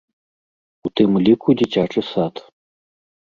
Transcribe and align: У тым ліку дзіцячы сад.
У 0.87 0.91
тым 0.99 1.11
ліку 1.27 1.47
дзіцячы 1.59 2.01
сад. 2.11 2.35